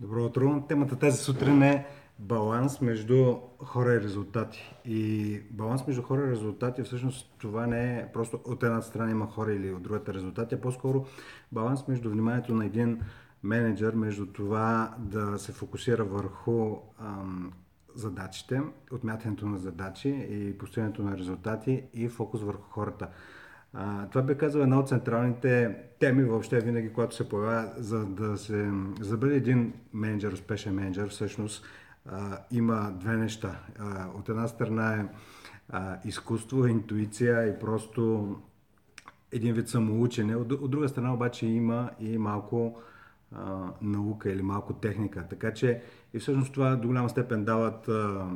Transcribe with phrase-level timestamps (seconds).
[0.00, 0.64] Добро утро.
[0.68, 1.86] Темата тази сутрин е
[2.18, 4.74] баланс между хора и резултати.
[4.84, 9.26] И баланс между хора и резултати, всъщност това не е просто от една страна има
[9.26, 11.04] хора или от другата резултати, а по-скоро
[11.52, 13.00] баланс между вниманието на един
[13.42, 17.52] менеджер, между това да се фокусира върху ам,
[17.94, 18.62] задачите,
[18.92, 23.08] отмятането на задачи и постигането на резултати и фокус върху хората.
[23.72, 28.36] А, това би казал една от централните теми въобще винаги, когато се появява, за да
[28.36, 28.70] се
[29.00, 31.64] за да бъде един менеджер, успешен менеджер, всъщност
[32.06, 33.60] а, има две неща.
[33.78, 35.06] А, от една страна е
[35.68, 38.34] а, изкуство, интуиция и просто
[39.32, 40.36] един вид самоучене.
[40.36, 42.80] От, от друга страна обаче има и малко
[43.32, 45.26] а, наука или малко техника.
[45.30, 45.82] Така че
[46.14, 48.26] и всъщност това до голяма степен дават а,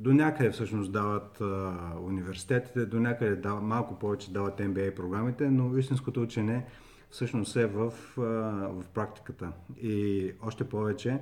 [0.00, 5.78] до някъде всъщност дават а, университетите, до някъде дават, малко повече дават MBA програмите, но
[5.78, 6.66] истинското учене
[7.10, 8.22] всъщност е в, а,
[8.68, 9.52] в практиката.
[9.82, 11.18] И още повече,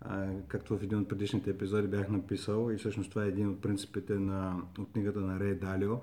[0.00, 3.60] а, както в един от предишните епизоди бях написал, и всъщност това е един от
[3.60, 5.96] принципите на, от книгата на Рей Далио,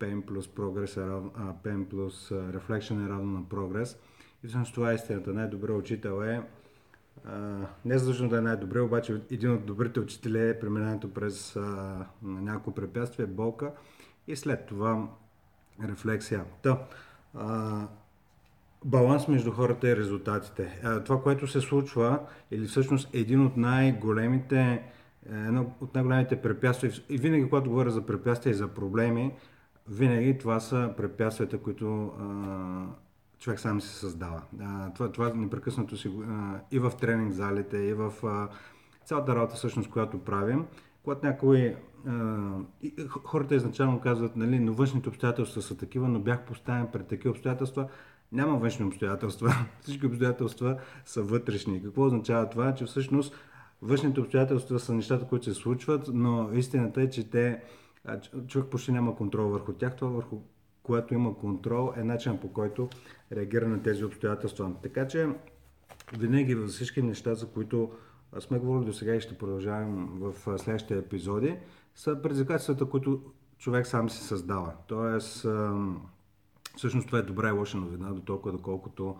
[0.00, 1.32] PM плюс прогрес е равно,
[1.64, 3.98] PM плюс reflection е равно на прогрес.
[4.44, 5.32] И всъщност това е истината.
[5.32, 6.42] Най-добрият учител е
[7.84, 12.74] не задължено да е най-добре, обаче един от добрите учители е преминаването през а, няколко
[12.74, 13.72] препятствия, болка
[14.26, 15.08] и след това
[15.88, 16.44] рефлексия.
[16.62, 16.86] Та,
[17.34, 17.86] а,
[18.84, 20.80] баланс между хората и резултатите.
[20.84, 24.82] А, това, което се случва, или всъщност един от най-големите
[25.32, 29.34] е, едно от най-големите препятствия, и винаги, когато говоря за препятствия и за проблеми,
[29.88, 32.86] винаги това са препятствията, които а,
[33.40, 34.42] човек сам се създава.
[34.94, 36.10] Това, това непрекъснато си
[36.70, 38.12] и в тренинг залите, и в
[39.04, 40.66] цялата работа всъщност, която правим,
[41.04, 41.76] когато някои
[43.24, 47.88] хората изначално казват, нали, но външните обстоятелства са такива, но бях поставен пред такива обстоятелства.
[48.32, 49.54] Няма външни обстоятелства.
[49.80, 51.82] Всички обстоятелства са вътрешни.
[51.82, 52.74] Какво означава това?
[52.74, 53.34] Че всъщност
[53.82, 57.62] външните обстоятелства са нещата, които се случват, но истината е, че те,
[58.46, 59.96] човек почти няма контрол върху тях.
[59.96, 60.36] Това върху
[60.82, 62.88] което има контрол, е начин по който
[63.32, 64.72] реагира на тези обстоятелства.
[64.82, 65.28] Така че
[66.18, 67.90] винаги във всички неща, за които
[68.40, 71.56] сме говорили до сега и ще продължавам в следващите епизоди,
[71.94, 73.22] са предизвикателствата, които
[73.58, 74.72] човек сам си създава.
[74.86, 75.46] Тоест,
[76.76, 79.16] всъщност това е добра и лоша новина, до толкова доколкото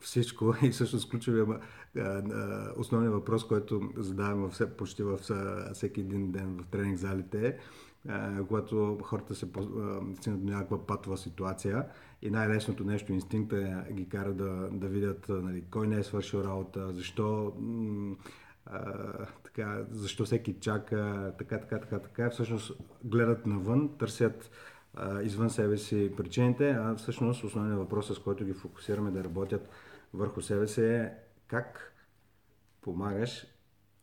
[0.00, 1.46] всичко и всъщност ключовия
[2.76, 4.48] основният въпрос, който задаваме
[4.78, 5.20] почти във
[5.72, 7.58] всеки един ден в тренинг залите е
[8.48, 9.46] когато хората се
[10.14, 11.86] стигнат до някаква патова ситуация
[12.22, 16.92] и най-лесното нещо, инстинкта ги кара да, да видят нали, кой не е свършил работа,
[16.92, 17.52] защо
[18.66, 22.30] а, така, защо всеки чака, така, така, така, така.
[22.30, 22.72] Всъщност
[23.04, 24.50] гледат навън, търсят
[24.94, 29.68] а, извън себе си причините, а всъщност основният въпрос, с който ги фокусираме да работят
[30.14, 31.12] върху себе си е
[31.46, 31.94] как
[32.80, 33.46] помагаш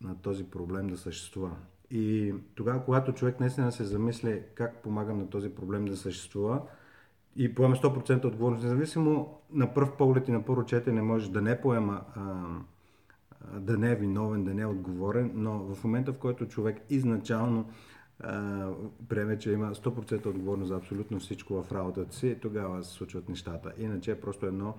[0.02, 1.56] на този проблем да съществува.
[1.92, 6.62] И тогава, когато човек наистина се замисли как помагам на този проблем да съществува
[7.36, 11.62] и поема 100% отговорност, независимо на пръв поглед и на първо четене може да не
[11.62, 12.22] поема, а,
[13.60, 17.66] да не е виновен, да не е отговорен, но в момента, в който човек изначално
[19.10, 23.74] приеме, че има 100% отговорност за абсолютно всичко в работата си, тогава се случват нещата.
[23.78, 24.76] Иначе е просто едно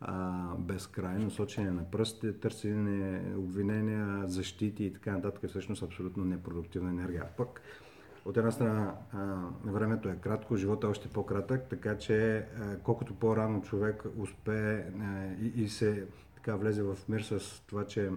[0.00, 6.90] а, безкрайно сочене на пръстите, търсене, обвинения, защити и така нататък е всъщност абсолютно непродуктивна
[6.90, 7.24] енергия.
[7.36, 7.60] Пък
[8.24, 13.14] от една страна а, времето е кратко, живота е още по-кратък, така че а, колкото
[13.14, 18.10] по-рано човек успее а, и, и се така влезе в мир с това, че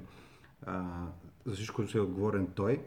[0.66, 1.06] а,
[1.46, 2.82] за всичко се е отговорен той,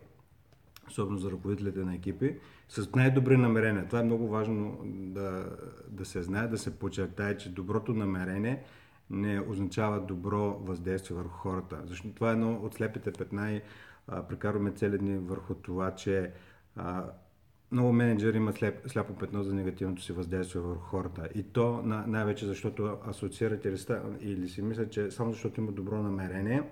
[0.89, 2.39] особено за ръководителите на екипи,
[2.69, 3.87] с най-добри намерения.
[3.87, 5.57] Това е много важно да,
[5.89, 8.65] да се знае, да се подчертае, че доброто намерение
[9.11, 11.81] не означава добро въздействие върху хората.
[11.85, 13.61] Защото това е едно от слепите петна и
[14.29, 16.33] прекарваме цели дни върху това, че
[16.77, 17.05] а,
[17.73, 21.29] много менеджери имат слеп, сляпо петно за негативното си въздействие върху хората.
[21.35, 23.77] И то най-вече защото асоциират или,
[24.21, 26.63] или си мислят, че само защото има добро намерение,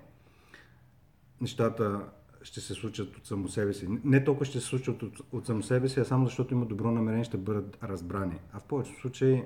[1.41, 2.01] нещата
[2.43, 3.89] ще се случат от само себе си.
[4.05, 6.91] Не толкова ще се случат от, от само себе си, а само защото има добро
[6.91, 8.39] намерение, ще бъдат разбрани.
[8.53, 9.43] А в повечето случаи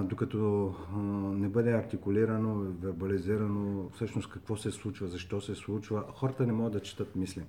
[0.00, 0.74] докато
[1.34, 6.80] не бъде артикулирано, вербализирано всъщност какво се случва, защо се случва, хората не могат да
[6.80, 7.44] четат мисли.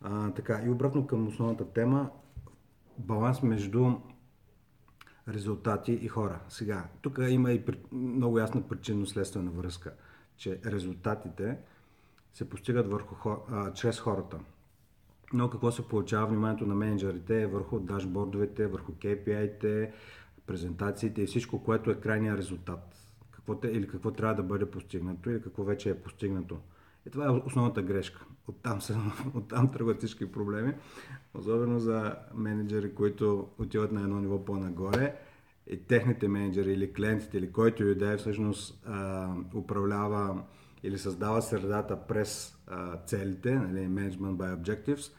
[0.00, 2.10] А, така, и обратно към основната тема,
[2.98, 3.92] баланс между
[5.28, 6.40] резултати и хора.
[6.48, 9.94] Сега, тук има и много ясна причинно-следствена връзка,
[10.36, 11.58] че резултатите
[12.34, 14.38] се постигат върху, а, чрез хората.
[15.32, 19.92] Но какво се получава вниманието на менеджерите е върху дашбордовете, върху KPI-те,
[20.46, 22.96] презентациите и всичко, което е крайния резултат.
[23.30, 26.58] какво или какво трябва да бъде постигнато или какво вече е постигнато.
[27.06, 28.24] И това е основната грешка.
[28.48, 28.96] Оттам, се,
[29.34, 30.74] оттам тръгват всички проблеми,
[31.34, 35.16] особено за менеджери, които отиват на едно ниво по-нагоре
[35.66, 40.42] и техните менеджери или клиентите или който и да е всъщност а, управлява
[40.82, 45.12] или създава средата през а, целите, нали, management by objectives.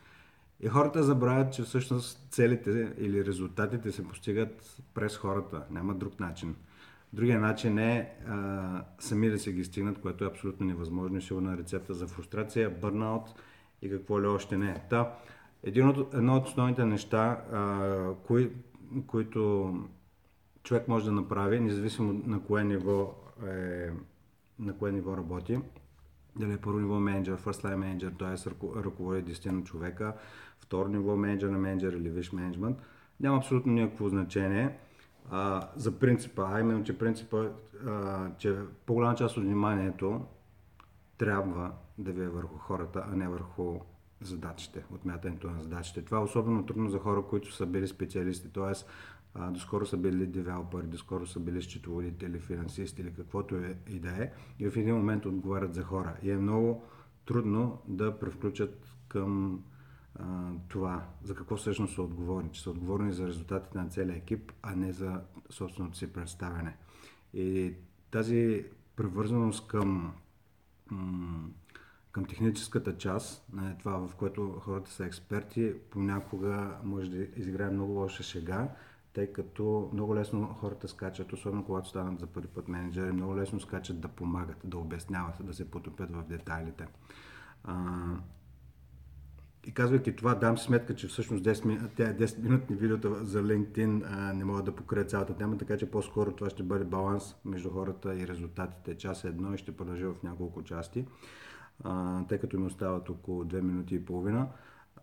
[0.59, 5.63] И хората забравят, че всъщност целите или резултатите се постигат през хората.
[5.71, 6.55] Няма друг начин.
[7.13, 11.57] Другия начин е а, сами да се ги стигнат, което е абсолютно невъзможно и сигурна
[11.57, 13.23] рецепта за фрустрация, бърнаут
[13.81, 14.83] и какво ли още не.
[14.89, 15.15] Та,
[15.63, 18.51] един от, едно от основните неща, а, кои,
[19.07, 19.73] които
[20.63, 23.15] човек може да направи, независимо на кое ниво,
[23.47, 23.89] е,
[24.59, 25.59] на кое ниво работи,
[26.35, 28.49] дали е първо ниво менеджер, first line менеджер, т.е.
[28.83, 30.13] ръководи 10 на човека,
[30.59, 32.77] второ ниво менеджер на менеджер или виш менеджмент,
[33.19, 34.77] няма абсолютно никакво значение
[35.31, 37.45] а, за принципа, а именно, че принципа,
[37.87, 40.21] а, че по-голяма част от вниманието
[41.17, 43.79] трябва да ви е върху хората, а не върху
[44.21, 46.05] задачите, отмятането на задачите.
[46.05, 48.85] Това е особено трудно за хора, които са били специалисти, т.е.
[49.35, 54.31] доскоро са били девелопери, доскоро са били счетоводители, финансисти или каквото е и да е,
[54.59, 56.17] и в един момент отговарят за хора.
[56.23, 56.83] И е много
[57.25, 59.63] трудно да превключат към
[60.15, 64.51] а, това, за какво всъщност са отговорни, че са отговорни за резултатите на целия екип,
[64.61, 66.77] а не за собственото си представяне.
[67.33, 67.73] И
[68.11, 68.65] тази
[68.95, 70.13] превързаност към,
[72.11, 73.47] към техническата част,
[73.79, 78.69] това в което хората са експерти, понякога може да изиграе много лоша шега,
[79.13, 83.59] тъй като много лесно хората скачат, особено когато станат за първи път менеджери, много лесно
[83.59, 86.87] скачат да помагат, да обясняват, да се потопят в детайлите.
[89.65, 94.03] И казвайки това, дам си сметка, че всъщност 10, тя 10 минутни видеота за LinkedIn
[94.05, 97.69] а, не могат да покрият цялата тема, така че по-скоро това ще бъде баланс между
[97.69, 98.97] хората и резултатите.
[98.97, 101.05] Час е едно и ще продължи в няколко части,
[101.83, 104.47] а, тъй като ми остават около 2 минути и половина.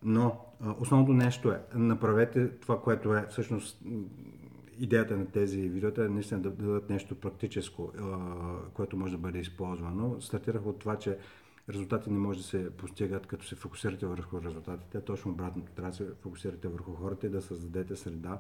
[0.03, 0.45] Но
[0.79, 3.83] основното нещо е, направете това, което е всъщност
[4.79, 7.93] идеята на тези видеота е наистина да дадат нещо практическо,
[8.75, 10.21] което може да бъде използвано.
[10.21, 11.19] Стартирах от това, че
[11.69, 15.01] резултати не може да се постигат като се фокусирате върху резултатите.
[15.01, 15.73] Точно обратното.
[15.73, 18.39] Трябва да се фокусирате върху хората и да създадете среда,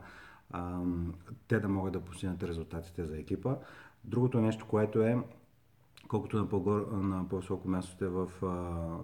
[1.48, 3.56] те да могат да постигнат резултатите за екипа.
[4.04, 5.18] Другото нещо, което е,
[6.08, 8.30] колкото на, по на по-високо място сте в,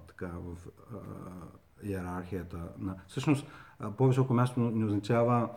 [0.09, 0.57] така, в
[1.83, 2.59] иерархията.
[2.79, 2.95] На...
[3.09, 3.47] Всъщност,
[3.97, 5.49] по-високо място не означава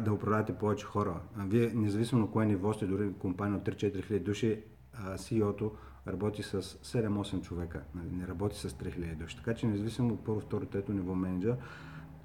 [0.00, 1.20] да управлявате повече хора.
[1.36, 4.62] Вие, независимо на кое ниво сте, дори компания от 3-4 хиляди души,
[5.14, 5.72] CEO-то
[6.08, 9.36] работи с 7-8 човека, нали, не работи с 3000 души.
[9.36, 11.56] Така че независимо от първо, второ, трето ниво менеджер,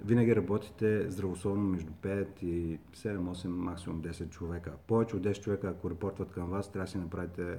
[0.05, 4.73] винаги работите здравословно между 5 и 7, 8, максимум 10 човека.
[4.87, 7.57] Повече от 10 човека, ако репортват към вас, трябва да си направите е,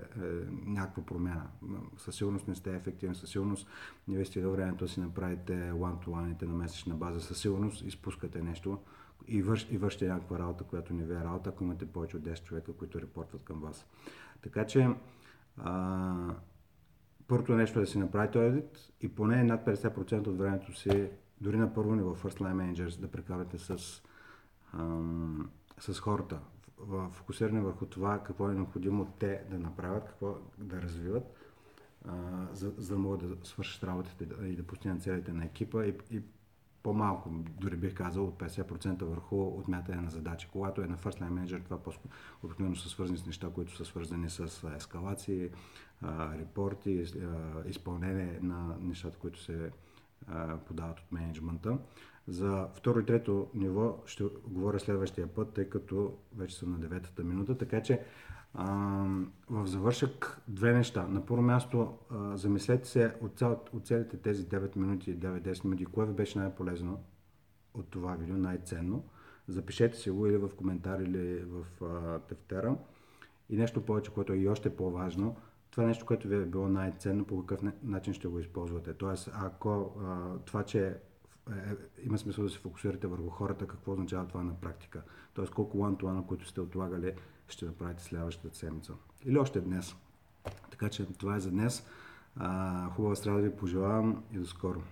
[0.66, 1.46] някаква промяна.
[1.96, 3.68] Със сигурност не сте ефективен, със сигурност
[4.08, 8.78] не ви стига времето да си направите one-to-one на месечна база, със сигурност изпускате нещо
[9.28, 12.22] и, върш, и вършите някаква работа, която не ви е работа, ако имате повече от
[12.22, 13.86] 10 човека, които репортват към вас.
[14.42, 14.88] Така че
[15.56, 16.34] а,
[17.28, 21.08] първото нещо е да си направите аудит и поне над 50% от времето си,
[21.42, 24.02] дори на първо ниво, First Line Managers, да прекарате с,
[24.72, 26.38] ам, с хората.
[27.10, 31.24] Фокусиране върху това какво е необходимо те да направят, какво да развиват,
[32.08, 35.94] а, за, за да могат да свършат работите и да постигнат целите на екипа и,
[36.10, 36.22] и
[36.82, 37.30] по-малко,
[37.60, 40.48] дори бих казал, от 50% върху отмятане на задачи.
[40.52, 41.78] Когато е на First Line Manager, това
[42.42, 45.50] обикновено са свързани с неща, които са свързани с ескалации,
[46.38, 47.04] репорти,
[47.66, 49.70] изпълнение на нещата, които се
[50.66, 51.78] подават от менеджмента.
[52.28, 57.24] За второ и трето ниво ще говоря следващия път, тъй като вече съм на деветата
[57.24, 58.00] минута, така че
[59.50, 61.06] в завършък две неща.
[61.08, 65.84] На първо място, а, замислете се от, цял, от целите тези 9 минути, 9-10 минути,
[65.84, 67.04] кое ви беше най-полезно
[67.74, 69.04] от това видео, най-ценно.
[69.48, 72.76] Запишете си го или в коментар, или в а, тефтера.
[73.50, 75.36] И нещо повече, което е и още по-важно,
[75.72, 78.94] това е нещо, което ви е било най-ценно, по какъв начин ще го използвате.
[78.94, 80.92] Тоест, ако а, това, че е,
[81.52, 81.74] е,
[82.04, 85.02] има смисъл да се фокусирате върху хората, какво означава това на практика.
[85.34, 87.14] Тоест, колко one-to-one, които сте отлагали,
[87.48, 88.92] ще направите следващата седмица.
[89.24, 89.96] Или още днес.
[90.70, 91.86] Така че това е за днес.
[92.94, 94.82] хубава среда да ви пожелавам и до скоро.